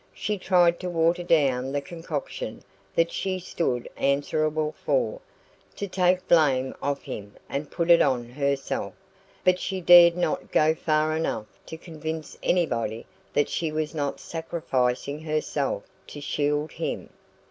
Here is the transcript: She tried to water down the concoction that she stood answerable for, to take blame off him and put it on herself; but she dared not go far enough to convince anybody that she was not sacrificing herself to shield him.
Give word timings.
She 0.15 0.39
tried 0.39 0.79
to 0.79 0.89
water 0.89 1.21
down 1.21 1.71
the 1.73 1.79
concoction 1.79 2.63
that 2.95 3.11
she 3.11 3.37
stood 3.37 3.87
answerable 3.95 4.73
for, 4.83 5.21
to 5.75 5.87
take 5.87 6.27
blame 6.27 6.73
off 6.81 7.03
him 7.03 7.35
and 7.47 7.69
put 7.69 7.91
it 7.91 8.01
on 8.01 8.27
herself; 8.27 8.95
but 9.43 9.59
she 9.59 9.79
dared 9.79 10.17
not 10.17 10.51
go 10.51 10.73
far 10.73 11.15
enough 11.15 11.45
to 11.67 11.77
convince 11.77 12.35
anybody 12.41 13.05
that 13.33 13.47
she 13.47 13.71
was 13.71 13.93
not 13.93 14.19
sacrificing 14.19 15.19
herself 15.21 15.83
to 16.07 16.19
shield 16.19 16.71
him. 16.71 17.09